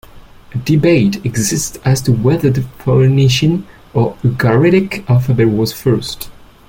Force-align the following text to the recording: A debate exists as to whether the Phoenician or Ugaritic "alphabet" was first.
A 0.55 0.57
debate 0.57 1.23
exists 1.23 1.77
as 1.85 2.01
to 2.01 2.11
whether 2.11 2.49
the 2.49 2.63
Phoenician 2.79 3.67
or 3.93 4.15
Ugaritic 4.23 5.07
"alphabet" 5.07 5.49
was 5.49 5.73
first. 5.73 6.31